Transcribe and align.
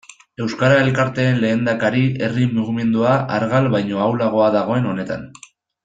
Euskara 0.43 0.77
elkarteen 0.85 1.37
lehendakari, 1.43 2.01
herri 2.29 2.47
mugimendua 2.55 3.13
argal 3.39 3.71
baino 3.77 4.03
ahulago 4.07 4.51
dagoen 4.59 4.91
honetan. 4.95 5.29